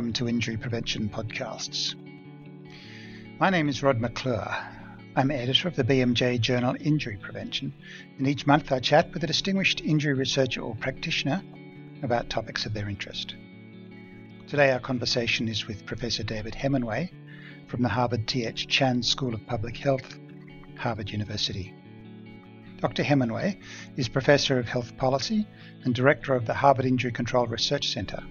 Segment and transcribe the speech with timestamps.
[0.00, 1.94] welcome to Injury Prevention Podcasts.
[3.38, 4.56] My name is Rod McClure.
[5.14, 7.74] I'm editor of the BMJ journal Injury Prevention,
[8.16, 11.42] and each month I chat with a distinguished injury researcher or practitioner
[12.02, 13.34] about topics of their interest.
[14.48, 17.10] Today our conversation is with Professor David Hemenway
[17.66, 18.68] from the Harvard T.H.
[18.68, 20.18] Chan School of Public Health,
[20.78, 21.74] Harvard University.
[22.78, 23.02] Dr.
[23.02, 23.58] Hemenway
[23.98, 25.46] is Professor of Health Policy
[25.84, 28.24] and Director of the Harvard Injury Control Research Center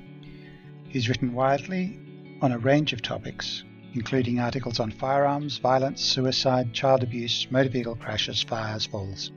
[0.89, 1.99] He's written widely
[2.41, 7.95] on a range of topics, including articles on firearms, violence, suicide, child abuse, motor vehicle
[7.95, 9.31] crashes, fires, falls,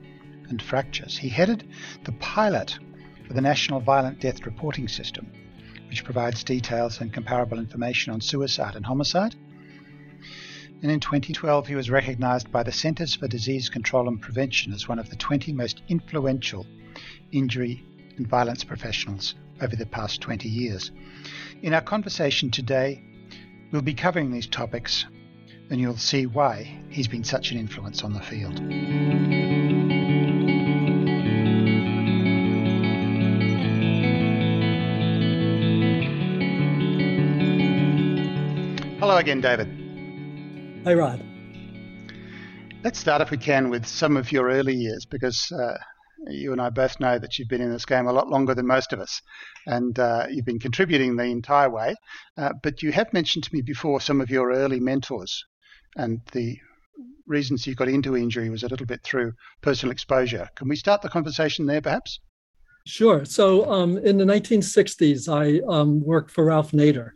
[0.49, 1.15] and fractures.
[1.15, 1.69] He headed
[2.05, 2.79] the pilot
[3.27, 5.31] for the National Violent Death Reporting System,
[5.89, 9.35] which provides details and comparable information on suicide and homicide.
[10.81, 14.87] And in 2012, he was recognized by the Centers for Disease Control and Prevention as
[14.87, 16.65] one of the 20 most influential
[17.31, 17.83] injury
[18.17, 20.91] and violence professionals over the past 20 years.
[21.61, 23.01] In our conversation today,
[23.71, 25.05] we'll be covering these topics
[25.69, 28.59] and you'll see why he's been such an influence on the field.
[38.99, 39.67] Hello again, David.
[40.85, 41.23] Hey, Rod.
[42.83, 45.77] Let's start, if we can, with some of your early years because uh,
[46.27, 48.67] you and I both know that you've been in this game a lot longer than
[48.67, 49.21] most of us,
[49.65, 51.95] and uh, you've been contributing the entire way.
[52.37, 55.43] Uh, but you have mentioned to me before some of your early mentors,
[55.95, 56.57] and the
[57.25, 60.47] reasons you got into injury was a little bit through personal exposure.
[60.55, 62.19] Can we start the conversation there, perhaps?
[62.85, 63.23] Sure.
[63.23, 67.11] So, um, in the 1960s, I um, worked for Ralph Nader.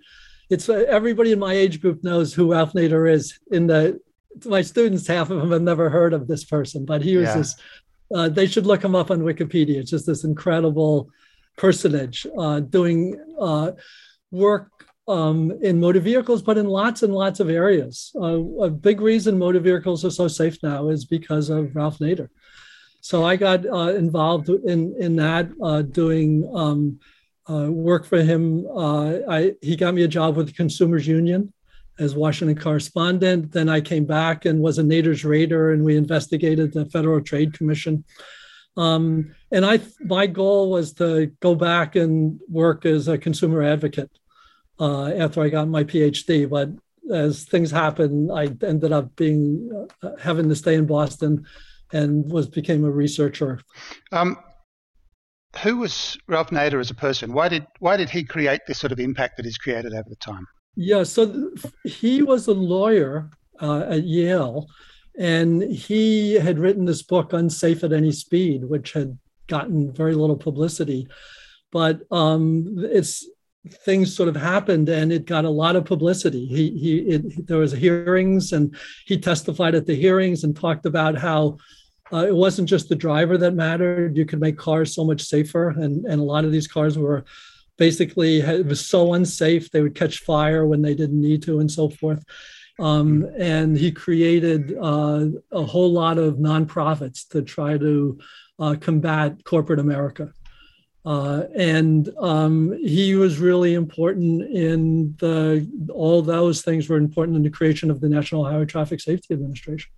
[0.50, 3.38] It's uh, everybody in my age group knows who Ralph Nader is.
[3.52, 4.00] In the
[4.46, 7.38] my students, half of them have never heard of this person, but he was yeah.
[7.38, 7.56] this
[8.14, 9.78] uh, they should look him up on Wikipedia.
[9.78, 11.10] It's just this incredible
[11.58, 13.72] personage uh, doing uh,
[14.32, 14.70] work
[15.08, 18.12] um, in motor vehicles, but in lots and lots of areas.
[18.16, 22.30] Uh, a big reason motor vehicles are so safe now is because of Ralph Nader.
[23.02, 27.00] So I got uh, involved in in that, uh, doing um,
[27.48, 28.68] work for him.
[28.76, 31.54] I, he got me a job with the Consumers Union
[32.00, 33.52] as Washington correspondent.
[33.52, 37.54] Then I came back and was a Nader's raider, and we investigated the Federal Trade
[37.54, 38.04] Commission.
[38.76, 44.12] Um, and I, my goal was to go back and work as a consumer advocate
[44.80, 46.48] uh, after I got my PhD.
[46.48, 46.70] But
[47.12, 51.46] as things happened, I ended up being uh, having to stay in Boston,
[51.92, 53.62] and was became a researcher.
[54.12, 54.38] Um,
[55.64, 57.34] who was Ralph Nader as a person?
[57.34, 60.16] Why did why did he create this sort of impact that he's created over the
[60.18, 60.46] time?
[60.80, 61.50] Yeah, so
[61.84, 64.68] he was a lawyer uh, at Yale,
[65.18, 69.18] and he had written this book, Unsafe at Any Speed, which had
[69.48, 71.08] gotten very little publicity.
[71.72, 73.28] But um, it's
[73.86, 76.46] things sort of happened and it got a lot of publicity.
[76.46, 78.74] He, he it, there was hearings and
[79.06, 81.58] he testified at the hearings and talked about how
[82.14, 84.16] uh, it wasn't just the driver that mattered.
[84.16, 87.26] You could make cars so much safer, and and a lot of these cars were
[87.78, 91.72] basically it was so unsafe they would catch fire when they didn't need to and
[91.72, 92.24] so forth
[92.80, 98.20] um, and he created uh, a whole lot of nonprofits to try to
[98.60, 100.32] uh, combat corporate america
[101.06, 107.44] uh, and um, he was really important in the all those things were important in
[107.44, 109.92] the creation of the national highway traffic safety administration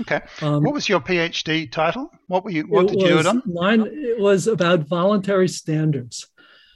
[0.00, 0.20] Okay.
[0.42, 2.12] Um, what was your PhD title?
[2.28, 2.62] What were you?
[2.64, 3.42] What did you do it on?
[3.46, 6.28] Mine it was about voluntary standards.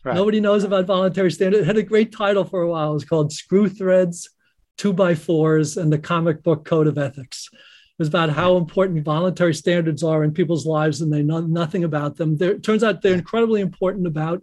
[0.05, 0.17] Right.
[0.17, 1.61] Nobody knows about voluntary standard.
[1.61, 2.91] It had a great title for a while.
[2.91, 4.29] It was called Screw Threads,
[4.77, 7.49] Two by Fours, and the Comic Book Code of Ethics.
[7.53, 7.59] It
[7.99, 12.17] was about how important voluntary standards are in people's lives, and they know nothing about
[12.17, 12.37] them.
[12.37, 14.43] There, it turns out they're incredibly important about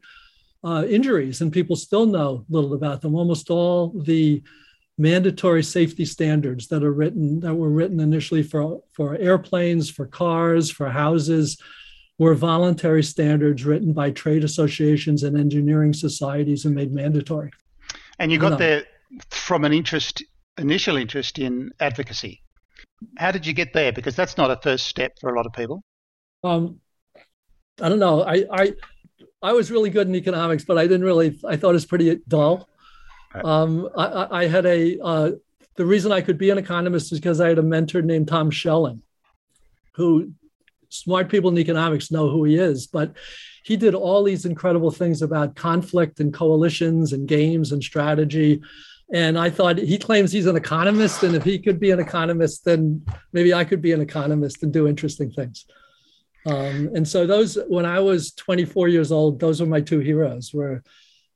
[0.64, 3.16] uh, injuries, and people still know little about them.
[3.16, 4.42] Almost all the
[4.98, 10.70] mandatory safety standards that are written that were written initially for for airplanes, for cars,
[10.70, 11.58] for houses
[12.20, 17.50] were voluntary standards written by trade associations and engineering societies and made mandatory.
[18.20, 18.84] And you got you there
[19.32, 20.24] from an interest,
[20.58, 22.44] initial interest in advocacy.
[23.18, 23.94] How did you get there?
[23.94, 25.82] Because that's not a first step for a lot of people.
[26.44, 26.82] Um,
[27.82, 28.24] I don't know.
[28.24, 28.74] I, I
[29.42, 31.40] I was really good in economics, but I didn't really.
[31.48, 32.68] I thought it was pretty dull.
[33.34, 33.46] Right.
[33.46, 35.00] Um, I, I, had a.
[35.00, 35.32] Uh,
[35.76, 38.52] the reason I could be an economist is because I had a mentor named Tom
[38.52, 39.02] Schelling,
[39.94, 40.34] who
[40.90, 43.16] smart people in economics know who he is, but
[43.64, 48.62] he did all these incredible things about conflict and coalitions and games and strategy.
[49.14, 52.66] And I thought he claims he's an economist, and if he could be an economist,
[52.66, 55.66] then maybe I could be an economist and do interesting things.
[56.46, 60.54] Um, and so those, when I was 24 years old, those were my two heroes.
[60.54, 60.84] Were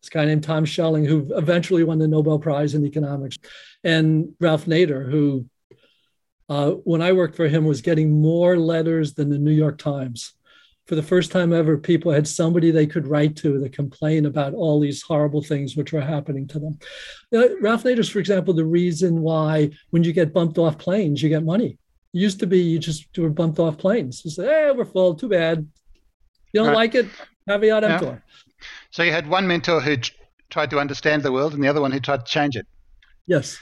[0.01, 3.37] this guy named Tom Schelling, who eventually won the Nobel Prize in economics,
[3.83, 5.45] and Ralph Nader, who,
[6.49, 10.33] uh, when I worked for him, was getting more letters than the New York Times.
[10.85, 14.53] For the first time ever, people had somebody they could write to to complain about
[14.53, 16.77] all these horrible things which were happening to them.
[17.33, 21.29] Uh, Ralph Nader's, for example, the reason why when you get bumped off planes, you
[21.29, 21.77] get money.
[22.13, 24.25] It used to be you just were bumped off planes.
[24.25, 25.65] You say, hey, we're full, too bad.
[26.51, 26.75] You don't right.
[26.75, 27.07] like it?
[27.47, 28.23] Caveat emptor.
[28.91, 29.97] So you had one mentor who
[30.49, 32.67] tried to understand the world and the other one who tried to change it.
[33.25, 33.57] Yes.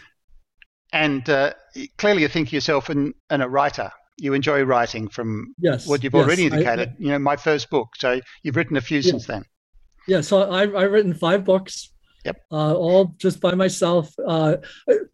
[0.92, 1.54] And uh,
[1.98, 3.92] clearly you think yourself in, in a writer.
[4.18, 6.24] You enjoy writing from yes, what you've yes.
[6.24, 6.90] already indicated.
[6.90, 7.90] I, I, you know, my first book.
[7.98, 9.12] So you've written a few yeah.
[9.12, 9.44] since then.
[10.08, 10.22] Yeah.
[10.22, 11.90] So I, I've written five books.
[12.26, 12.40] Yep.
[12.52, 14.14] Uh, all just by myself.
[14.24, 14.58] Uh,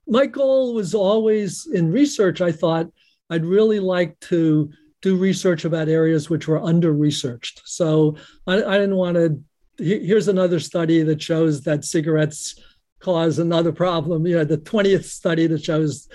[0.07, 2.41] my goal was always in research.
[2.41, 2.87] I thought
[3.29, 4.71] I'd really like to
[5.01, 7.61] do research about areas which were under researched.
[7.65, 9.41] So I, I didn't want to.
[9.77, 12.59] Here's another study that shows that cigarettes
[12.99, 14.25] cause another problem.
[14.25, 16.09] You know, the 20th study that shows,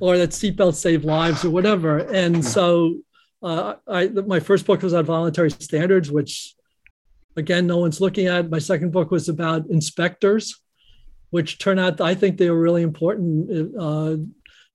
[0.00, 1.98] or that seatbelts save lives, or whatever.
[1.98, 2.42] And hmm.
[2.42, 2.98] so,
[3.42, 6.54] uh, I my first book was on voluntary standards, which
[7.36, 8.50] again no one's looking at.
[8.50, 10.60] My second book was about inspectors,
[11.30, 13.76] which turn out I think they were really important.
[13.78, 14.16] Uh,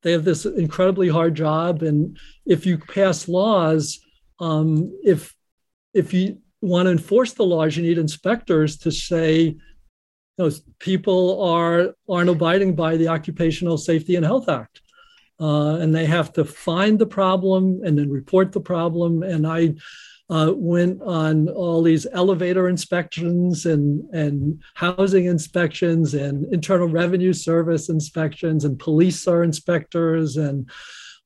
[0.03, 3.99] they have this incredibly hard job, and if you pass laws,
[4.39, 5.35] um, if
[5.93, 9.59] if you want to enforce the laws, you need inspectors to say, you
[10.37, 14.81] know, people are aren't abiding by the Occupational Safety and Health Act,
[15.41, 19.23] uh, and they have to find the problem and then report the problem.
[19.23, 19.73] And I
[20.29, 27.89] uh, went on all these elevator inspections and, and housing inspections and internal revenue service
[27.89, 30.69] inspections and police are inspectors and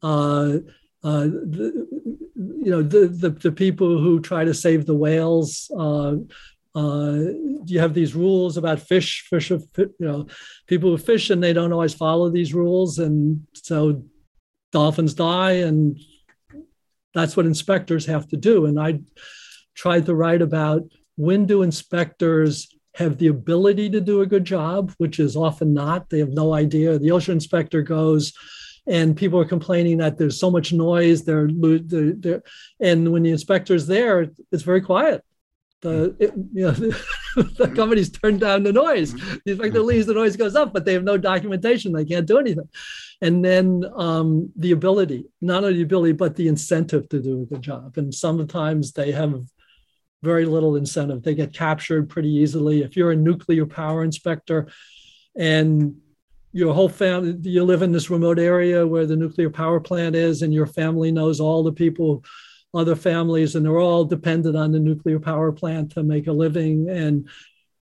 [0.01, 0.57] uh,
[1.03, 1.87] uh, the,
[2.35, 6.15] you know the, the, the people who try to save the whales uh,
[6.75, 7.17] uh,
[7.65, 10.27] you have these rules about fish fish you know
[10.67, 14.03] people who fish and they don't always follow these rules and so
[14.71, 15.97] dolphins die and
[17.15, 18.65] that's what inspectors have to do.
[18.67, 18.99] And I
[19.73, 20.83] tried to write about
[21.15, 26.09] when do inspectors have the ability to do a good job, which is often not.
[26.09, 26.99] They have no idea.
[26.99, 28.33] The ocean inspector goes,
[28.85, 31.23] and people are complaining that there's so much noise.
[31.23, 32.43] They're, they're, they're
[32.79, 35.23] and when the inspector's there, it's very quiet.
[35.89, 36.71] The, it, you know,
[37.57, 39.13] the companies turn down the noise.
[39.13, 41.93] Like the inspector leaves, the noise goes up, but they have no documentation.
[41.93, 42.69] They can't do anything
[43.21, 47.45] and then um, the ability, not only the ability, but the incentive to do a
[47.45, 47.97] good job.
[47.97, 49.41] And sometimes they have
[50.21, 51.23] very little incentive.
[51.23, 52.81] They get captured pretty easily.
[52.81, 54.67] If you're a nuclear power inspector
[55.37, 55.95] and
[56.51, 60.41] your whole family, you live in this remote area where the nuclear power plant is,
[60.41, 62.23] and your family knows all the people,
[62.75, 66.89] other families, and they're all dependent on the nuclear power plant to make a living.
[66.89, 67.27] And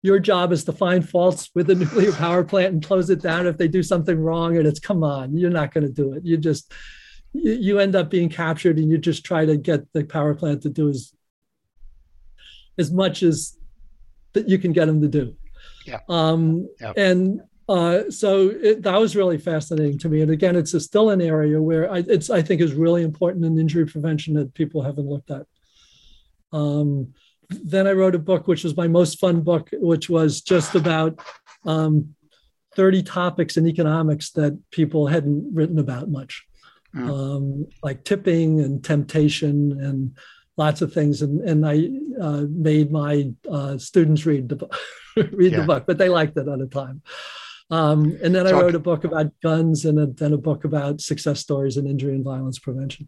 [0.03, 3.47] your job is to find faults with the nuclear power plant and close it down
[3.47, 6.23] if they do something wrong and it's come on you're not going to do it
[6.23, 6.71] you just
[7.35, 10.69] you, end up being captured and you just try to get the power plant to
[10.69, 11.13] do as
[12.77, 13.57] as much as
[14.33, 15.35] that you can get them to do
[15.87, 16.93] yeah um yeah.
[16.95, 20.21] and uh, so it, that was really fascinating to me.
[20.21, 23.45] And again, it's a, still an area where I, it's I think is really important
[23.45, 25.45] in injury prevention that people haven't looked at.
[26.51, 27.13] Um,
[27.49, 31.19] then I wrote a book, which was my most fun book, which was just about
[31.65, 32.15] um,
[32.75, 36.45] 30 topics in economics that people hadn't written about much,
[36.95, 37.09] mm.
[37.09, 40.17] um, like tipping and temptation and
[40.57, 41.21] lots of things.
[41.21, 41.89] And, and I
[42.21, 44.75] uh, made my uh, students read the book,
[45.15, 45.61] read yeah.
[45.61, 47.01] the book, but they liked it at the time.
[47.71, 51.01] Um, and then I wrote a book about guns and a, then a book about
[51.01, 53.07] success stories in injury and violence prevention.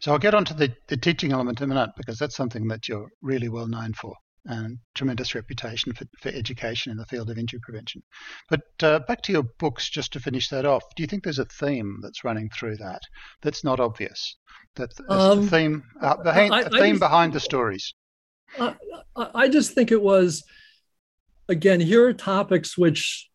[0.00, 2.88] So I'll get onto the, the teaching element in a minute because that's something that
[2.88, 4.14] you're really well known for
[4.46, 8.02] and tremendous reputation for, for education in the field of injury prevention.
[8.48, 11.38] But uh, back to your books, just to finish that off, do you think there's
[11.38, 13.02] a theme that's running through that
[13.42, 14.36] that's not obvious?
[14.76, 17.94] That um, the theme, uh, behind, I, theme just, behind the stories?
[18.58, 18.74] I,
[19.16, 20.44] I just think it was,
[21.48, 23.28] again, here are topics which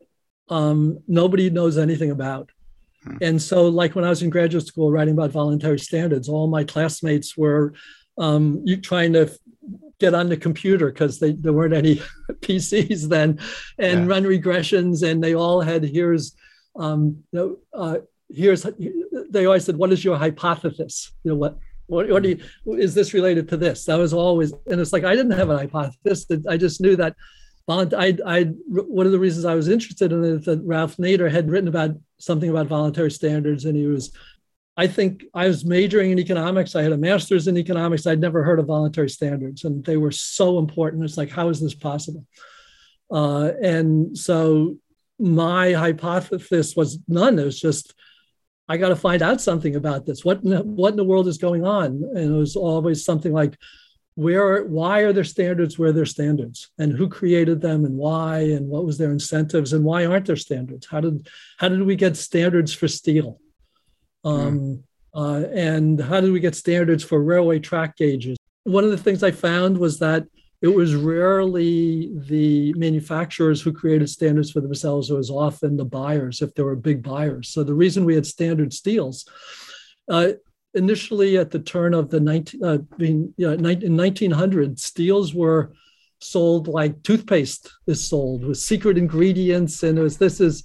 [0.50, 2.52] um, nobody knows anything about.
[3.04, 3.18] Hmm.
[3.22, 6.64] And so, like when I was in graduate school writing about voluntary standards, all my
[6.64, 7.74] classmates were
[8.18, 9.32] um, you trying to
[10.00, 11.96] get on the computer because there weren't any
[12.42, 13.40] PCs then,
[13.78, 14.08] and yeah.
[14.08, 16.36] run regressions, and they all had here's
[16.76, 17.98] um, you know uh,
[18.34, 18.66] here's
[19.30, 21.58] they always said what is your hypothesis you know what
[21.88, 25.04] what, what do you is this related to this that was always and it's like
[25.04, 27.16] I didn't have an hypothesis I just knew that
[27.70, 31.50] I, I, one of the reasons I was interested in it that Ralph Nader had
[31.50, 34.12] written about something about voluntary standards, and he was,
[34.76, 36.76] I think I was majoring in economics.
[36.76, 38.06] I had a master's in economics.
[38.06, 41.06] I'd never heard of voluntary standards, and they were so important.
[41.06, 42.26] It's like, how is this possible?
[43.10, 44.78] Uh, and so
[45.20, 47.40] my hypothesis was none.
[47.40, 47.94] It was just,
[48.68, 50.26] I got to find out something about this.
[50.26, 51.86] What in, the, what in the world is going on?
[51.86, 53.58] And it was always something like,
[54.16, 58.68] where, why are there standards where there standards, and who created them, and why, and
[58.68, 60.86] what was their incentives, and why aren't there standards?
[60.86, 61.28] How did
[61.58, 63.40] how did we get standards for steel?
[64.24, 64.84] Um, mm.
[65.14, 68.38] uh, and how did we get standards for railway track gauges?
[68.64, 70.26] One of the things I found was that
[70.62, 75.10] it was rarely the manufacturers who created standards for themselves.
[75.10, 77.50] It was often the buyers, if there were big buyers.
[77.50, 79.28] So the reason we had standard steels,
[80.08, 80.34] uh,
[80.74, 85.74] initially at the turn of the 19, uh, you know, in 1900, steels were
[86.20, 90.64] sold like toothpaste is sold with secret ingredients, and it was this is,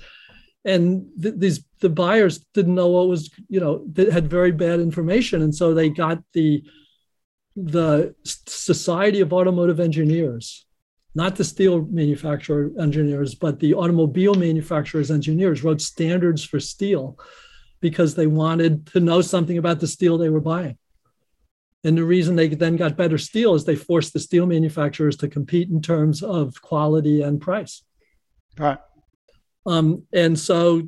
[0.64, 4.80] and th- these the buyers didn't know what was, you know, they had very bad
[4.80, 6.62] information, and so they got the
[7.56, 10.64] the Society of Automotive Engineers,
[11.14, 17.18] not the steel manufacturer engineers, but the automobile manufacturers engineers wrote standards for steel
[17.80, 20.76] because they wanted to know something about the steel they were buying.
[21.84, 25.28] And the reason they then got better steel is they forced the steel manufacturers to
[25.28, 27.82] compete in terms of quality and price.
[28.58, 28.78] Right.
[29.64, 30.82] Um, and so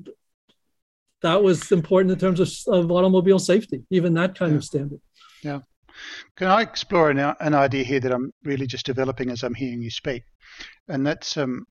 [1.22, 4.58] that was important in terms of, of automobile safety, even that kind yeah.
[4.58, 5.00] of standard.
[5.42, 5.60] Yeah.
[6.36, 9.82] Can I explore an, an idea here that I'm really just developing as I'm hearing
[9.82, 10.24] you speak?
[10.88, 11.66] And that's, um,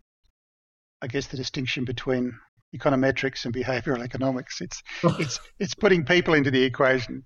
[1.01, 2.33] I guess, the distinction between
[2.75, 4.61] econometrics and behavioral economics.
[4.61, 4.81] It's
[5.19, 7.23] it's it's putting people into the equation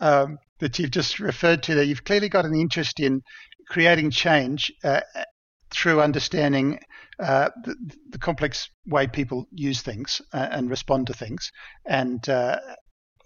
[0.00, 1.74] um, that you've just referred to.
[1.74, 3.22] There, you've clearly got an interest in
[3.68, 5.00] creating change uh,
[5.70, 6.78] through understanding
[7.18, 7.74] uh, the,
[8.10, 11.50] the, complex way people use things uh, and respond to things,
[11.86, 12.58] and uh,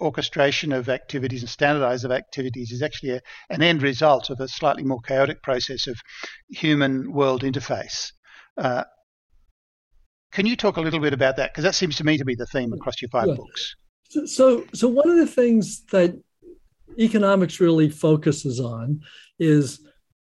[0.00, 4.48] orchestration of activities and standardize of activities is actually a, an end result of a
[4.48, 5.96] slightly more chaotic process of
[6.48, 8.10] human world interface.
[10.32, 11.52] Can you talk a little bit about that?
[11.52, 13.34] Because that seems to me to be the theme across your five yeah.
[13.34, 13.76] books.
[14.26, 16.18] So, so one of the things that
[16.98, 19.00] economics really focuses on
[19.38, 19.86] is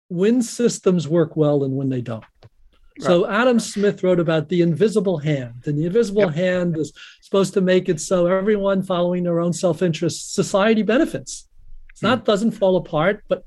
[0.10, 2.24] when systems work well and when they don't.
[3.00, 3.08] Right.
[3.08, 6.36] So Adam Smith wrote about the invisible hand, and the invisible yep.
[6.36, 11.48] hand is supposed to make it so everyone following their own self-interest, society benefits.
[11.92, 12.26] It's not hmm.
[12.26, 13.46] doesn't fall apart, but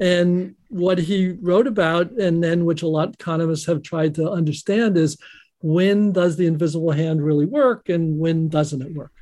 [0.00, 4.28] and what he wrote about, and then which a lot of economists have tried to
[4.28, 5.16] understand, is
[5.64, 9.12] when does the invisible hand really work and when doesn't it work?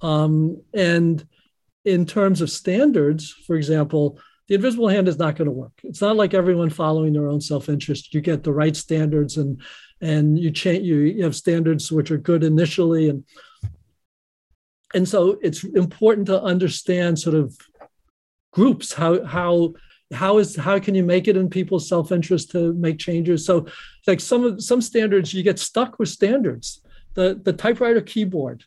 [0.00, 1.22] Um, and
[1.84, 4.18] in terms of standards, for example,
[4.48, 5.72] the invisible hand is not going to work.
[5.84, 8.14] It's not like everyone following their own self-interest.
[8.14, 9.60] You get the right standards and
[10.00, 13.22] and you change you, have standards which are good initially and
[14.94, 17.54] and so it's important to understand sort of
[18.52, 19.74] groups how how
[20.12, 23.44] how is how can you make it in people's self-interest to make changes?
[23.44, 23.66] So
[24.06, 26.82] like some of some standards you get stuck with standards.
[27.14, 28.64] The the typewriter keyboard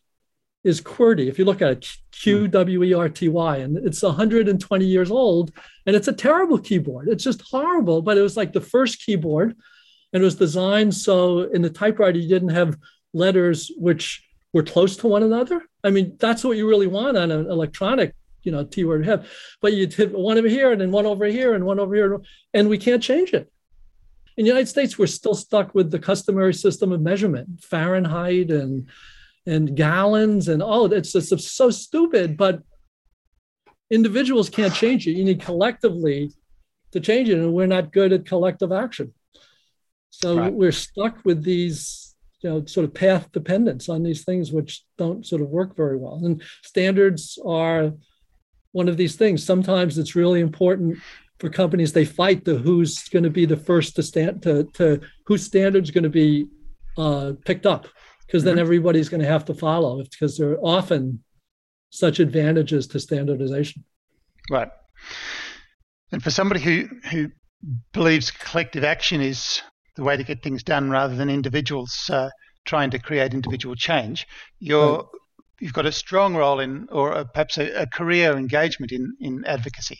[0.63, 1.27] is QWERTY.
[1.27, 2.51] If you look at it q hmm.
[2.51, 5.51] w e r t y and it's 120 years old
[5.85, 7.07] and it's a terrible keyboard.
[7.07, 9.55] It's just horrible but it was like the first keyboard
[10.13, 12.77] and it was designed so in the typewriter you didn't have
[13.13, 14.23] letters which
[14.53, 15.61] were close to one another.
[15.83, 19.27] I mean that's what you really want on an electronic you know T word have,
[19.61, 22.21] but you'd hit one over here and then one over here and one over here,
[22.53, 23.51] and we can't change it.
[24.37, 28.87] In the United States, we're still stuck with the customary system of measurement, Fahrenheit and
[29.47, 30.91] and gallons and all.
[30.91, 32.37] it's just so stupid.
[32.37, 32.61] But
[33.89, 35.11] individuals can't change it.
[35.11, 36.31] You need collectively
[36.91, 39.13] to change it, and we're not good at collective action.
[40.11, 40.53] So right.
[40.53, 45.25] we're stuck with these you know sort of path dependence on these things which don't
[45.25, 47.91] sort of work very well and standards are
[48.75, 49.41] one of these things.
[49.41, 50.98] Sometimes it's really important
[51.39, 55.00] for companies they fight the who's going to be the first to stand to, to
[55.25, 56.48] whose standards going to be
[56.98, 57.88] uh, picked up
[58.27, 58.62] because then mm-hmm.
[58.62, 61.24] everybody's going to have to follow because there are often
[61.89, 63.86] such advantages to standardization.
[64.51, 64.70] Right.
[66.12, 67.32] And for somebody who who
[67.94, 69.62] believes collective action is
[69.96, 72.29] the way to get things done rather than individuals uh,
[72.65, 74.27] trying to create individual change,
[74.60, 75.05] you're right
[75.59, 79.45] you've got a strong role in, or a, perhaps a, a, career engagement in, in
[79.45, 80.00] advocacy.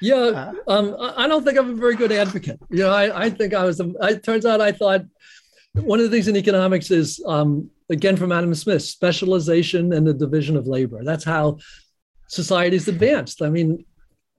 [0.00, 2.58] Yeah, uh, um, I don't think I'm a very good advocate.
[2.70, 3.80] You know, I, I think I was.
[3.80, 5.02] A, it turns out I thought
[5.74, 10.14] one of the things in economics is um, again from Adam Smith, specialization and the
[10.14, 11.04] division of labor.
[11.04, 11.58] That's how
[12.28, 13.42] society's advanced.
[13.42, 13.84] I mean,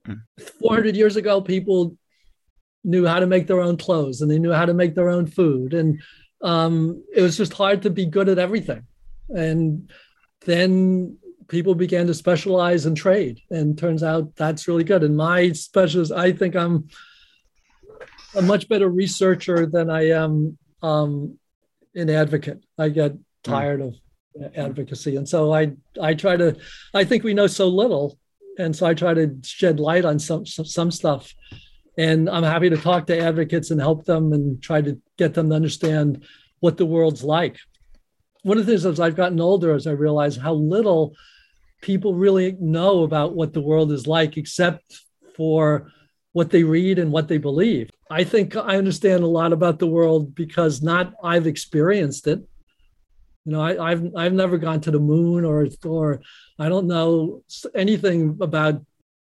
[0.04, 0.14] hmm.
[0.60, 1.96] 400 years ago, people
[2.84, 5.26] knew how to make their own clothes and they knew how to make their own
[5.26, 6.02] food, and
[6.42, 8.84] um, it was just hard to be good at everything.
[9.28, 9.90] And
[10.46, 11.16] then
[11.48, 16.12] people began to specialize in trade and turns out that's really good and my specialist
[16.12, 16.88] i think i'm
[18.34, 21.38] a much better researcher than I am um,
[21.94, 22.62] an advocate.
[22.78, 23.88] I get tired mm.
[23.88, 26.56] of advocacy, and so I I try to.
[26.94, 28.18] I think we know so little,
[28.58, 31.32] and so I try to shed light on some, some stuff.
[31.98, 35.50] And I'm happy to talk to advocates and help them and try to get them
[35.50, 36.24] to understand
[36.60, 37.58] what the world's like.
[38.42, 41.14] One of the things as I've gotten older, as I realize how little
[41.80, 45.00] people really know about what the world is like, except
[45.36, 45.92] for
[46.32, 47.90] what they read and what they believe.
[48.10, 52.40] I think I understand a lot about the world because not I've experienced it.
[53.44, 56.20] You know, I, have I've never gone to the moon or or
[56.58, 57.42] I don't know
[57.74, 58.84] anything about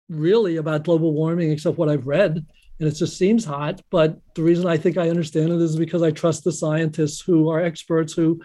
[0.09, 2.45] really about global warming except what I've read,
[2.79, 3.81] and it just seems hot.
[3.91, 7.49] But the reason I think I understand it is because I trust the scientists who
[7.51, 8.41] are experts who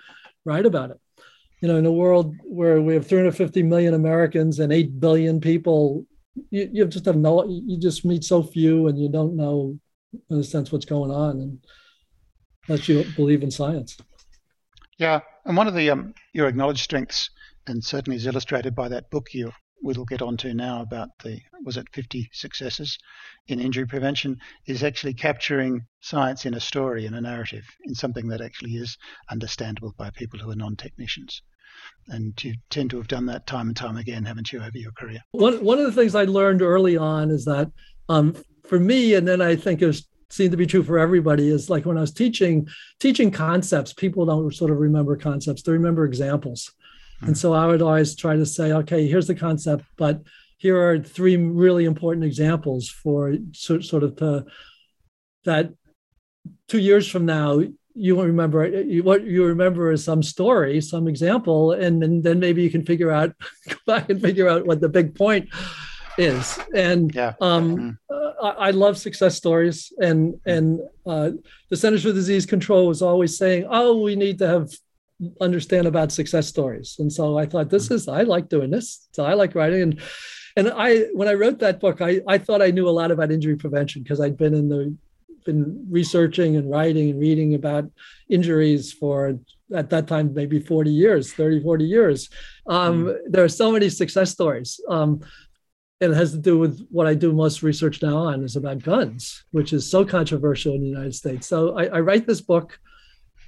[0.50, 1.00] write about it.
[1.62, 6.06] You know, in a world where we have 350 million Americans and 8 billion people
[6.52, 9.78] you, you just have no you just meet so few and you don't know
[10.30, 11.66] in a sense what's going on and
[12.68, 13.98] unless you believe in science
[14.98, 17.30] yeah and one of the um, your acknowledged strengths
[17.68, 21.78] and certainly is illustrated by that book you we'll get onto now about the was
[21.78, 22.98] it 50 successes
[23.48, 28.28] in injury prevention is actually capturing science in a story in a narrative in something
[28.28, 28.98] that actually is
[29.30, 31.42] understandable by people who are non-technicians
[32.08, 34.92] and you tend to have done that time and time again, haven't you, over your
[34.94, 35.20] career?
[35.32, 37.72] One one of the things I learned early on is that
[38.08, 41.70] um, for me, and then I think it seemed to be true for everybody, is
[41.70, 42.68] like when I was teaching
[43.00, 46.72] teaching concepts, people don't sort of remember concepts; they remember examples.
[47.22, 50.22] And so I would always try to say, okay, here's the concept, but
[50.58, 54.46] here are three really important examples for sort of to,
[55.46, 55.74] that
[56.68, 57.62] two years from now
[57.96, 58.70] you won't remember
[59.02, 63.12] what you remember is some story, some example, and, and then maybe you can figure
[63.12, 63.36] out
[63.68, 65.50] go back and figure out what the big point
[66.18, 66.58] is.
[66.74, 67.34] And yeah.
[67.42, 67.90] um, mm-hmm.
[68.10, 71.32] uh, I, I, love success stories, and and uh,
[71.70, 74.70] the Centers for Disease Control was always saying, "Oh, we need to have
[75.42, 77.96] understand about success stories." And so I thought, this mm-hmm.
[77.96, 80.02] is I like doing this, so I like writing and.
[80.58, 83.32] And I, when I wrote that book, I, I thought I knew a lot about
[83.32, 84.94] injury prevention because I'd been in the
[85.46, 87.90] been researching and writing and reading about
[88.30, 89.40] injuries for
[89.74, 92.30] at that time maybe 40 years 30 40 years
[92.68, 93.18] um, mm.
[93.28, 95.22] there are so many success stories um,
[96.02, 98.84] and it has to do with what i do most research now on is about
[98.84, 102.80] guns which is so controversial in the united states so i, I write this book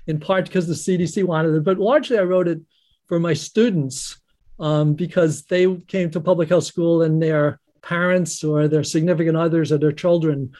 [0.07, 2.59] in part because the cdc wanted it but largely i wrote it
[3.07, 4.21] for my students
[4.59, 9.71] um, because they came to public health school and their parents or their significant others
[9.71, 10.51] or their children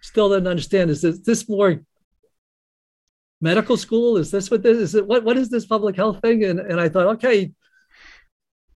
[0.00, 0.90] still didn't understand.
[0.90, 1.82] Is this, this more
[3.40, 4.18] medical school?
[4.18, 4.94] Is this what this is?
[4.94, 6.44] It, what what is this public health thing?
[6.44, 7.52] And and I thought, okay,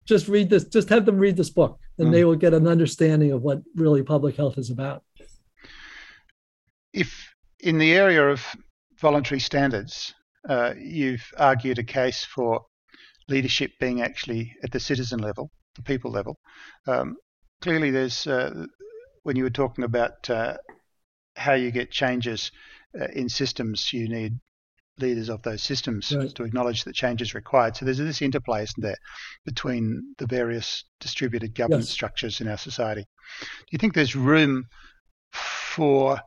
[0.06, 0.64] just read this.
[0.64, 2.12] Just have them read this book, and mm.
[2.12, 5.02] they will get an understanding of what really public health is about.
[6.92, 8.44] If in the area of
[9.04, 10.14] voluntary standards,
[10.48, 12.62] uh, you've argued a case for
[13.28, 16.38] leadership being actually at the citizen level, the people level.
[16.86, 17.16] Um,
[17.60, 18.64] clearly, there's uh,
[19.22, 20.56] when you were talking about uh,
[21.36, 22.50] how you get changes
[22.98, 24.38] uh, in systems, you need
[24.98, 26.34] leaders of those systems right.
[26.34, 27.76] to acknowledge that change is required.
[27.76, 28.96] So there's this interplay, isn't there,
[29.44, 31.92] between the various distributed governance yes.
[31.92, 33.02] structures in our society.
[33.02, 34.64] Do you think there's room
[35.32, 36.20] for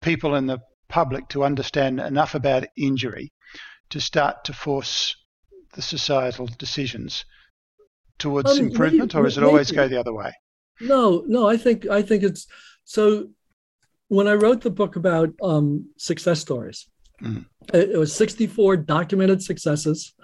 [0.00, 3.32] people in the public to understand enough about injury
[3.90, 5.16] to start to force
[5.74, 7.24] the societal decisions
[8.18, 10.32] towards um, improvement, maybe, or does it always go the other way?
[10.80, 11.48] No, no.
[11.48, 12.46] I think I think it's
[12.84, 13.28] so
[14.08, 16.88] when I wrote the book about um, success stories,
[17.22, 17.44] mm.
[17.72, 20.14] it, it, was 64 documented successes,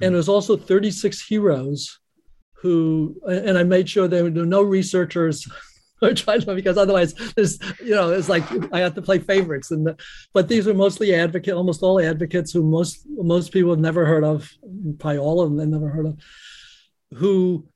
[0.00, 0.06] mm.
[0.06, 1.98] and it was also 36 heroes
[2.54, 5.46] who, and I made sure there were no researchers
[6.14, 9.86] trying to because otherwise there's you know it's like I have to play favorites and
[9.86, 9.96] the,
[10.32, 14.24] but these are mostly advocate almost all advocates who most most people have never heard
[14.24, 14.50] of
[14.98, 16.18] probably all of them they've never heard of
[17.14, 17.66] who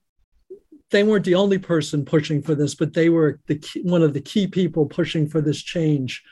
[0.90, 4.14] they weren't the only person pushing for this, but they were the key, one of
[4.14, 6.22] the key people pushing for this change,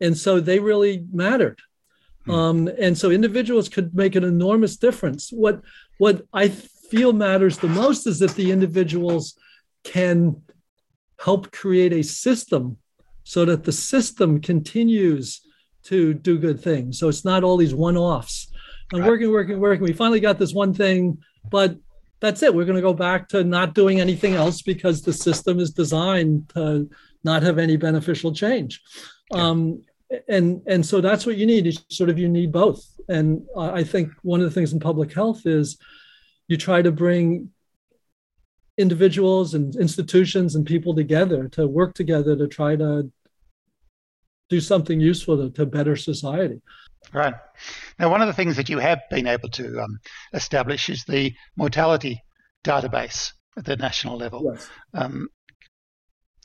[0.00, 1.58] and so they really mattered.
[2.24, 2.30] Hmm.
[2.30, 5.30] Um, and so individuals could make an enormous difference.
[5.32, 5.62] What
[5.98, 9.36] what I feel matters the most is that the individuals
[9.84, 10.42] can
[11.18, 12.76] help create a system
[13.24, 15.42] so that the system continues
[15.84, 16.98] to do good things.
[16.98, 18.50] So it's not all these one-offs.
[18.92, 19.84] I'm working, working, working.
[19.84, 21.18] We finally got this one thing,
[21.50, 21.76] but
[22.20, 22.54] that's it.
[22.54, 26.48] We're going to go back to not doing anything else because the system is designed
[26.54, 26.88] to
[27.22, 28.80] not have any beneficial change.
[29.32, 29.82] Um,
[30.28, 31.66] and and so that's what you need.
[31.66, 32.82] You sort of you need both.
[33.08, 35.78] And I think one of the things in public health is
[36.48, 37.50] you try to bring
[38.78, 43.10] individuals and institutions and people together to work together to try to
[44.48, 46.62] do something useful to, to better society.
[47.12, 47.34] Right.
[47.98, 49.98] Now, one of the things that you have been able to um,
[50.32, 52.22] establish is the mortality
[52.64, 54.50] database at the national level.
[54.52, 54.68] Yes.
[54.94, 55.28] Um,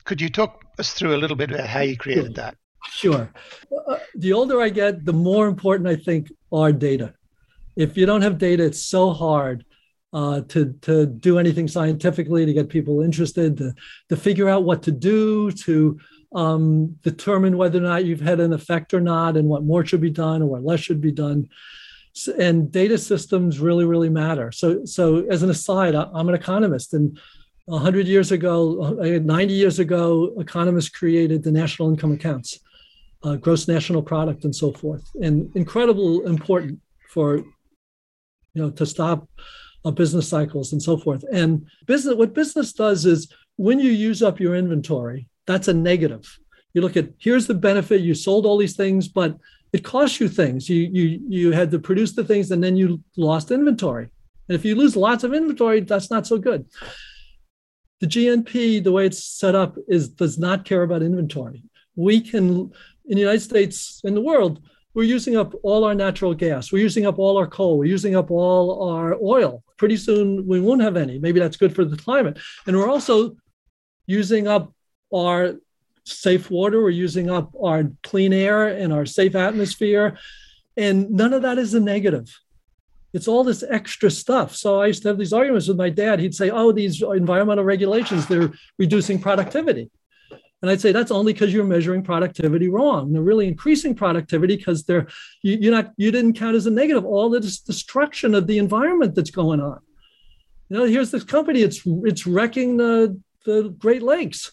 [0.04, 2.34] could you talk us through a little bit about how you created sure.
[2.34, 2.56] that?
[2.90, 3.32] Sure.
[3.88, 7.14] Uh, the older I get, the more important I think are data.
[7.76, 9.64] If you don't have data, it's so hard
[10.14, 13.74] uh, to to do anything scientifically, to get people interested, to
[14.08, 15.98] to figure out what to do, to
[16.34, 20.00] um, determine whether or not you've had an effect or not, and what more should
[20.00, 21.48] be done or what less should be done.
[22.38, 24.52] And data systems really, really matter.
[24.52, 27.18] So, so as an aside, I'm an economist, and
[27.66, 32.60] 100 years ago, uh, 90 years ago, economists created the national income accounts,
[33.24, 39.28] uh, gross national product, and so forth, and incredible important for you know to stop
[39.86, 41.22] Uh, business cycles and so forth.
[41.30, 46.38] And business, what business does is when you use up your inventory, that's a negative.
[46.72, 48.00] You look at here's the benefit.
[48.00, 49.36] You sold all these things, but
[49.74, 50.70] it costs you things.
[50.70, 54.08] You you you had to produce the things, and then you lost inventory.
[54.48, 56.64] And if you lose lots of inventory, that's not so good.
[58.00, 61.62] The GNP, the way it's set up, is does not care about inventory.
[61.94, 62.72] We can,
[63.06, 64.62] in the United States, in the world,
[64.94, 66.70] we're using up all our natural gas.
[66.70, 67.78] We're using up all our coal.
[67.78, 69.63] We're using up all our oil.
[69.76, 71.18] Pretty soon we won't have any.
[71.18, 72.38] Maybe that's good for the climate.
[72.66, 73.36] And we're also
[74.06, 74.72] using up
[75.14, 75.54] our
[76.04, 76.82] safe water.
[76.82, 80.18] We're using up our clean air and our safe atmosphere.
[80.76, 82.28] And none of that is a negative.
[83.12, 84.56] It's all this extra stuff.
[84.56, 86.18] So I used to have these arguments with my dad.
[86.18, 89.90] He'd say, oh, these environmental regulations, they're reducing productivity.
[90.64, 93.12] And I'd say that's only because you're measuring productivity wrong.
[93.12, 95.08] They're really increasing productivity because they're
[95.42, 99.14] you, you're not you didn't count as a negative all the destruction of the environment
[99.14, 99.80] that's going on.
[100.70, 104.52] You know, here's this company, it's it's wrecking the the Great Lakes.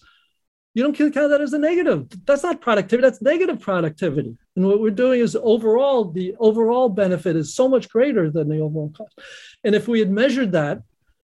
[0.73, 2.07] You don't count that as a negative.
[2.25, 4.35] That's not productivity, that's negative productivity.
[4.57, 8.59] And what we're doing is overall, the overall benefit is so much greater than the
[8.59, 9.17] overall cost.
[9.63, 10.81] And if we had measured that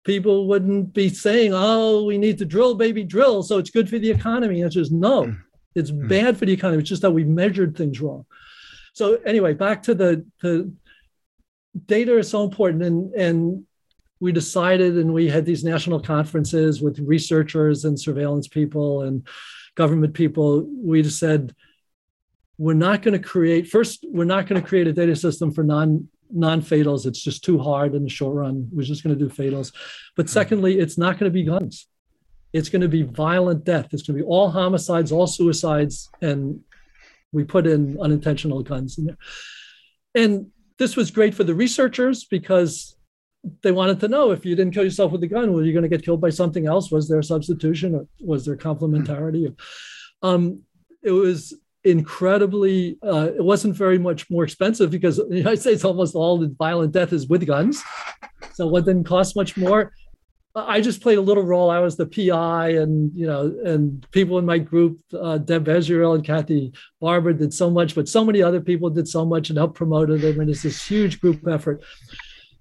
[0.03, 3.43] people wouldn't be saying, oh, we need to drill, baby, drill.
[3.43, 4.61] So it's good for the economy.
[4.61, 5.37] It's just no, mm.
[5.75, 6.07] it's mm.
[6.07, 6.81] bad for the economy.
[6.81, 8.25] It's just that we measured things wrong.
[8.93, 10.71] So anyway, back to the, the
[11.85, 12.83] data is so important.
[12.83, 13.65] And, and
[14.19, 19.25] we decided, and we had these national conferences with researchers and surveillance people and
[19.75, 20.67] government people.
[20.83, 21.55] We just said,
[22.57, 25.63] we're not going to create, first, we're not going to create a data system for
[25.63, 28.67] non non-fatals it's just too hard in the short run.
[28.71, 29.73] We're just going to do fatals.
[30.15, 30.31] But hmm.
[30.31, 31.87] secondly it's not going to be guns.
[32.53, 33.89] It's going to be violent death.
[33.91, 36.61] It's going to be all homicides all suicides and
[37.31, 39.17] we put in unintentional guns in there.
[40.15, 42.95] And this was great for the researchers because
[43.63, 45.83] they wanted to know if you didn't kill yourself with a gun were you going
[45.83, 46.91] to get killed by something else?
[46.91, 49.55] Was there a substitution or was there complementarity?
[50.21, 50.61] Um,
[51.01, 56.13] it was incredibly uh, it wasn't very much more expensive because the united states almost
[56.15, 57.83] all the violent death is with guns.
[58.53, 59.91] So what didn't cost much more.
[60.53, 61.69] I just played a little role.
[61.69, 66.13] I was the pi and you know and people in my group uh, deb Azrael
[66.13, 69.57] and kathy barber did so much but so many other people did so much and
[69.57, 70.23] helped promote it.
[70.23, 71.81] And it's this huge group effort.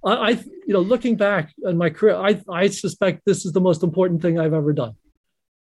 [0.05, 3.61] I, I you know looking back on my career i i suspect this is the
[3.61, 4.95] most important thing i've ever done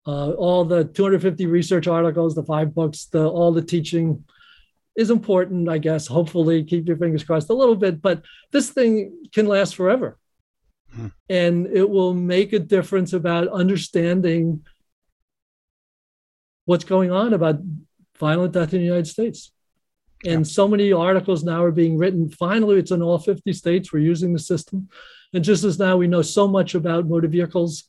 [0.06, 4.24] uh, all the 250 research articles, the five books, the all the teaching
[4.96, 6.06] is important, I guess.
[6.06, 10.18] Hopefully, keep your fingers crossed a little bit, but this thing can last forever.
[10.92, 11.08] Hmm.
[11.28, 14.64] And it will make a difference about understanding
[16.64, 17.60] what's going on about
[18.18, 19.52] violent death in the United States.
[20.24, 20.52] And yeah.
[20.52, 22.30] so many articles now are being written.
[22.30, 23.92] Finally, it's in all 50 states.
[23.92, 24.88] We're using the system.
[25.32, 27.84] And just as now we know so much about motor vehicles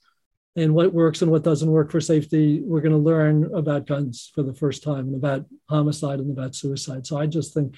[0.55, 2.61] and what works and what doesn't work for safety.
[2.61, 6.55] We're going to learn about guns for the first time and about homicide and about
[6.55, 7.07] suicide.
[7.07, 7.77] So I just think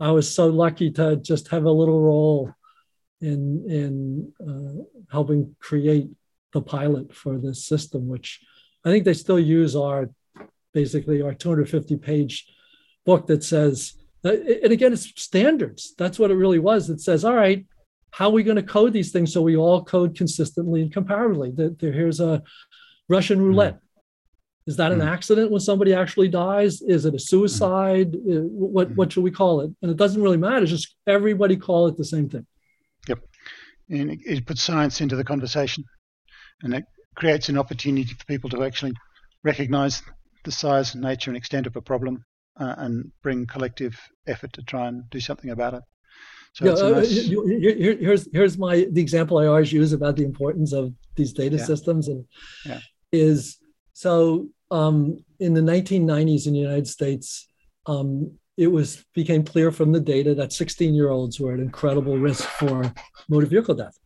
[0.00, 2.52] I was so lucky to just have a little role
[3.20, 6.08] in in uh, helping create
[6.52, 8.40] the pilot for this system, which
[8.84, 10.10] I think they still use our
[10.72, 12.46] basically our 250 page
[13.06, 13.94] book that says
[14.24, 17.64] uh, and again it's standards that's what it really was it says all right
[18.14, 21.54] how are we going to code these things so we all code consistently and comparably?
[21.56, 22.42] That here's a
[23.08, 23.46] Russian hmm.
[23.46, 23.74] roulette.
[23.74, 23.80] Mm.
[24.66, 25.12] Is that an mm.
[25.12, 26.80] accident when somebody actually dies?
[26.80, 28.12] Is it a suicide?
[28.12, 28.48] Mm.
[28.50, 29.70] What what should we call it?
[29.82, 30.62] And it doesn't really matter.
[30.62, 32.46] It's just everybody call it the same thing.
[33.08, 33.18] Yep,
[33.90, 35.84] and it, it puts science into the conversation,
[36.62, 36.84] and it
[37.16, 38.94] creates an opportunity for people to actually
[39.42, 40.02] recognise
[40.44, 42.24] the size, nature, and extent of a problem,
[42.60, 45.82] uh, and bring collective effort to try and do something about it.
[46.54, 47.10] So yeah, uh, nice...
[47.10, 51.56] here, here's here's my the example I always use about the importance of these data
[51.56, 51.64] yeah.
[51.64, 52.24] systems and
[52.64, 52.78] yeah.
[53.12, 53.58] is
[53.92, 57.48] so um, in the 1990s in the United States,
[57.86, 62.18] um, it was became clear from the data that 16 year olds were at incredible
[62.18, 62.92] risk for
[63.28, 63.98] motor vehicle death.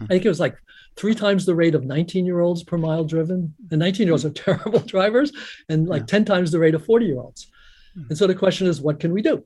[0.00, 0.56] I think it was like
[0.96, 3.54] three times the rate of 19 year olds per mile driven.
[3.70, 5.32] And 19 year olds are terrible drivers,
[5.68, 6.18] and like yeah.
[6.18, 7.50] 10 times the rate of 40 year olds.
[7.94, 8.04] Hmm.
[8.10, 9.44] And so the question is, what can we do?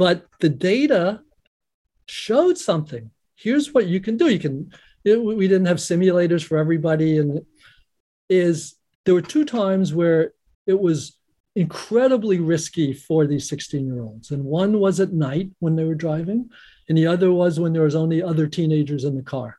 [0.00, 1.20] But the data
[2.06, 3.10] showed something.
[3.36, 4.28] Here's what you can do.
[4.30, 4.72] You can,
[5.04, 7.18] it, we didn't have simulators for everybody.
[7.18, 7.44] And
[8.30, 10.32] is there were two times where
[10.66, 11.18] it was
[11.54, 14.30] incredibly risky for these 16 year olds.
[14.30, 16.48] And one was at night when they were driving,
[16.88, 19.58] and the other was when there was only other teenagers in the car.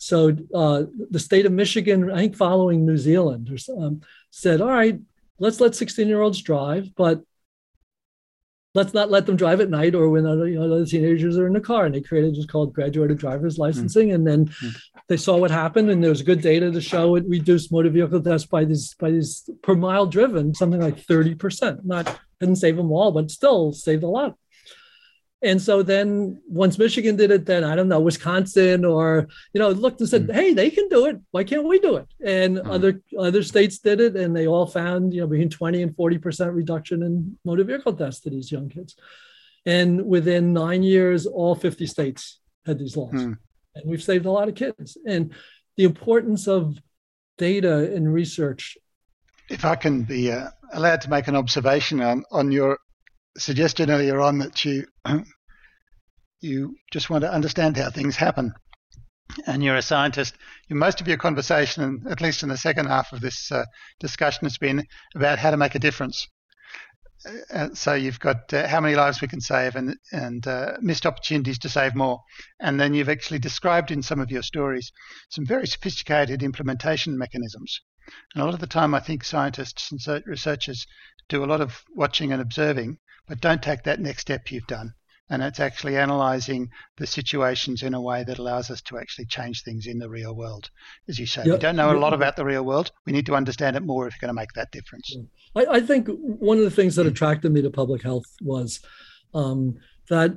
[0.00, 5.00] So uh, the state of Michigan, I think following New Zealand, um, said, all right,
[5.38, 7.22] let's let 16 year olds drive, but
[8.74, 11.46] let's not let them drive at night or when other, you know, other teenagers are
[11.46, 11.86] in the car.
[11.86, 14.08] And they created just called graduated driver's licensing.
[14.08, 14.14] Mm.
[14.14, 14.76] And then mm.
[15.08, 18.20] they saw what happened, and there was good data to show it reduced motor vehicle
[18.20, 21.84] deaths by these by these per mile driven, something like 30%.
[21.84, 24.36] Not didn't save them all, but still saved a lot.
[25.44, 29.68] And so then once Michigan did it, then I don't know, Wisconsin or, you know,
[29.68, 30.34] looked and said, mm.
[30.34, 31.20] hey, they can do it.
[31.32, 32.06] Why can't we do it?
[32.24, 32.66] And mm.
[32.66, 36.54] other other states did it and they all found, you know, between 20 and 40%
[36.54, 38.96] reduction in motor vehicle deaths to these young kids.
[39.66, 43.12] And within nine years, all 50 states had these laws.
[43.12, 43.36] Mm.
[43.74, 44.96] And we've saved a lot of kids.
[45.06, 45.34] And
[45.76, 46.78] the importance of
[47.36, 48.78] data and research.
[49.50, 52.78] If I can be uh, allowed to make an observation on, on your
[53.36, 54.86] suggestion earlier on that you
[56.40, 58.52] you just want to understand how things happen.
[59.46, 60.34] And you're a scientist.
[60.68, 63.64] Most of your conversation, at least in the second half of this uh,
[63.98, 66.28] discussion, has been about how to make a difference.
[67.50, 71.06] Uh, so you've got uh, how many lives we can save and and uh, missed
[71.06, 72.20] opportunities to save more,
[72.60, 74.92] and then you've actually described in some of your stories
[75.30, 77.80] some very sophisticated implementation mechanisms.
[78.34, 80.86] And a lot of the time, I think scientists and researchers
[81.30, 84.94] do a lot of watching and observing, but don't take that next step you've done
[85.30, 89.62] and it's actually analyzing the situations in a way that allows us to actually change
[89.62, 90.70] things in the real world.
[91.08, 91.54] As you say, yep.
[91.54, 92.92] we don't know a lot about the real world.
[93.06, 95.16] We need to understand it more if you're going to make that difference.
[95.56, 98.80] I, I think one of the things that attracted me to public health was
[99.32, 99.76] um,
[100.10, 100.36] that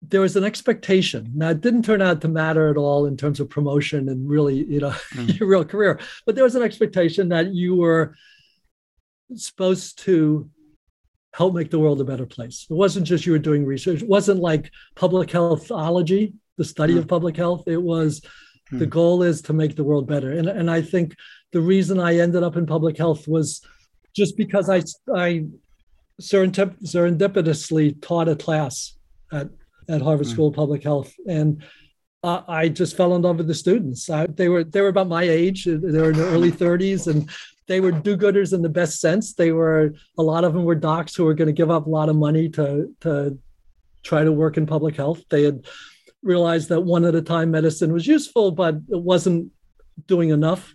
[0.00, 1.32] there was an expectation.
[1.34, 4.64] Now, it didn't turn out to matter at all in terms of promotion and really,
[4.64, 5.38] you know, mm.
[5.40, 8.14] your real career, but there was an expectation that you were
[9.34, 10.48] supposed to
[11.32, 12.66] help make the world a better place.
[12.70, 14.02] It wasn't just you were doing research.
[14.02, 16.98] It wasn't like public healthology, the study mm.
[16.98, 17.64] of public health.
[17.66, 18.20] It was
[18.72, 18.78] mm.
[18.78, 20.32] the goal is to make the world better.
[20.32, 21.16] And, and I think
[21.52, 23.62] the reason I ended up in public health was
[24.14, 24.82] just because I,
[25.14, 25.46] I
[26.20, 28.94] serendip- serendipitously taught a class
[29.32, 29.48] at,
[29.88, 30.30] at Harvard mm.
[30.30, 31.14] School of Public Health.
[31.26, 31.62] And
[32.22, 34.08] uh, I just fell in love with the students.
[34.08, 35.64] I, they were they were about my age.
[35.64, 37.28] They were in their early 30s, and
[37.68, 39.34] they were do-gooders in the best sense.
[39.34, 41.90] They were a lot of them were docs who were going to give up a
[41.90, 43.38] lot of money to to
[44.02, 45.22] try to work in public health.
[45.30, 45.66] They had
[46.22, 49.50] realized that one at a time medicine was useful, but it wasn't
[50.06, 50.74] doing enough,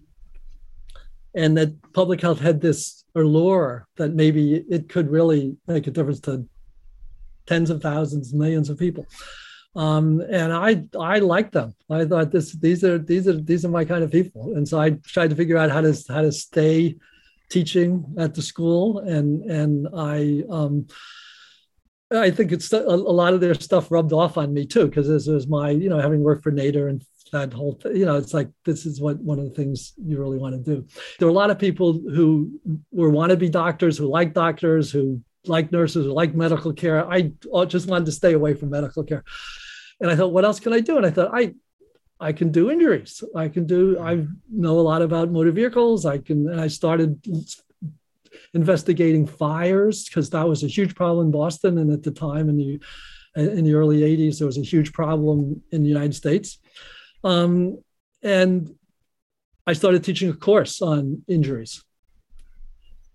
[1.36, 6.19] and that public health had this allure that maybe it could really make a difference
[6.21, 6.45] to
[7.47, 9.08] tens of thousands, millions of people.
[9.78, 11.76] Um, and I I like them.
[11.88, 14.80] I thought this these are these are these are my kind of people, and so
[14.80, 16.96] I tried to figure out how to how to stay
[17.50, 20.88] teaching at the school, and and I um,
[22.12, 25.08] I think it's a, a lot of their stuff rubbed off on me too, because
[25.08, 28.34] this was my you know having worked for Nader and that whole you know it's
[28.34, 30.88] like this is what one of the things you really want to do.
[31.20, 32.60] There are a lot of people who
[32.92, 37.08] were want to be doctors, who like doctors, who like nurses, who like medical care.
[37.08, 37.32] I
[37.68, 39.24] just wanted to stay away from medical care.
[40.00, 40.98] And I thought, what else can I do?
[40.98, 41.54] And I thought, I
[42.20, 43.24] I can do injuries.
[43.36, 44.00] I can do.
[44.00, 46.06] I know a lot about motor vehicles.
[46.06, 46.50] I can.
[46.50, 47.24] And I started
[48.54, 51.78] investigating fires because that was a huge problem in Boston.
[51.78, 52.82] And at the time, in the
[53.36, 56.60] in the early '80s, there was a huge problem in the United States.
[57.24, 57.84] Um,
[58.24, 58.74] and
[59.68, 61.84] I started teaching a course on injuries.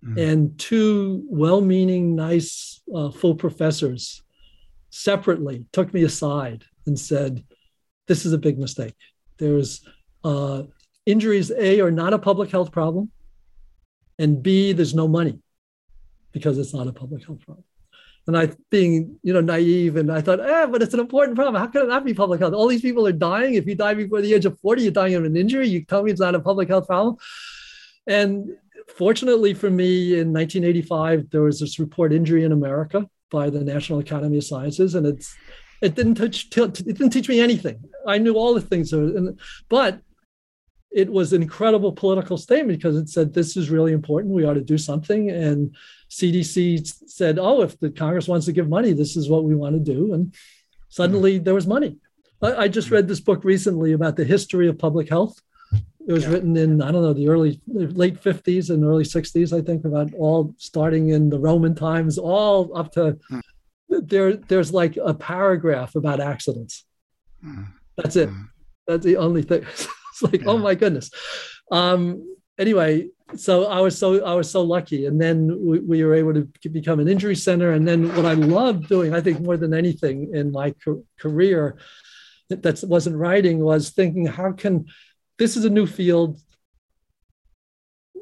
[0.05, 0.19] Mm-hmm.
[0.19, 4.23] And two well-meaning, nice, uh, full professors
[4.91, 7.45] separately took me aside and said,
[8.07, 8.95] This is a big mistake.
[9.39, 9.87] There's
[10.25, 10.65] uh,
[11.07, 13.11] injuries, A, are not a public health problem,
[14.19, 15.41] and B, there's no money
[16.33, 17.65] because it's not a public health problem.
[18.27, 21.61] And I, being you know naive, and I thought, eh, but it's an important problem.
[21.61, 22.55] How can it not be public health?
[22.55, 23.55] All these people are dying.
[23.55, 25.69] If you die before the age of 40, you're dying of an injury.
[25.69, 27.17] You tell me it's not a public health problem.
[28.07, 28.57] And
[28.97, 33.99] fortunately for me, in 1985, there was this report, Injury in America, by the National
[33.99, 35.35] Academy of Sciences, and it's
[35.83, 37.83] it didn't touch it didn't teach me anything.
[38.07, 40.01] I knew all the things, and, but
[40.93, 44.35] it was an incredible political statement because it said this is really important.
[44.35, 45.31] We ought to do something.
[45.31, 45.75] And
[46.11, 49.75] CDC said, oh, if the Congress wants to give money, this is what we want
[49.75, 50.13] to do.
[50.13, 50.35] And
[50.89, 51.97] suddenly there was money.
[52.43, 55.41] I, I just read this book recently about the history of public health.
[56.07, 56.31] It was yeah.
[56.31, 60.13] written in, I don't know, the early, late 50s and early 60s, I think, about
[60.15, 63.41] all starting in the Roman times, all up to hmm.
[64.01, 64.37] There.
[64.37, 66.85] There's like a paragraph about accidents.
[67.43, 67.65] Hmm.
[67.97, 68.29] That's it.
[68.29, 68.43] Hmm.
[68.87, 69.63] That's the only thing.
[69.71, 70.51] it's like, oh yeah.
[70.51, 71.11] oh my goodness.
[71.71, 76.15] Um, anyway, so I was so I was so lucky, and then we, we, were
[76.15, 77.73] able to become an injury center.
[77.73, 80.75] And then what I loved doing, I think more than anything in my
[81.19, 81.79] career,
[82.49, 84.87] that wasn't writing, was thinking, how can
[85.39, 86.39] this is a new field.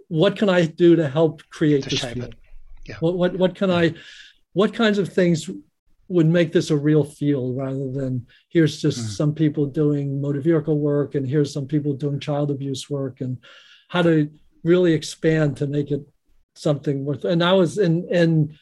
[0.08, 2.34] What can I do to help create to this field?
[2.86, 2.96] Yeah.
[3.00, 3.94] What, what what can I
[4.52, 5.48] what kinds of things
[6.08, 9.08] would make this a real field rather than here's just mm.
[9.10, 13.38] some people doing motor vehicle work and here's some people doing child abuse work and
[13.88, 14.28] how to
[14.64, 16.00] really expand to make it
[16.56, 18.52] something worth and I was in and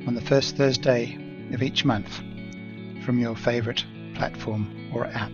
[0.08, 1.18] on the first Thursday
[1.54, 2.22] of each month
[3.08, 5.32] from your favourite platform or app.